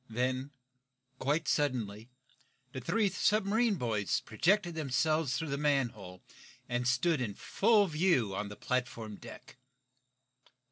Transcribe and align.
Then, 0.09 0.49
quite 1.19 1.47
suddenly, 1.47 2.09
the 2.71 2.81
three 2.81 3.07
submarine 3.07 3.75
boys 3.75 4.19
projected 4.21 4.73
themselves 4.73 5.37
through 5.37 5.49
the 5.49 5.59
manhole, 5.59 6.23
and 6.67 6.87
stood 6.87 7.21
in 7.21 7.35
full 7.35 7.85
view 7.85 8.33
on 8.35 8.49
the 8.49 8.55
platform 8.55 9.17
deck. 9.17 9.57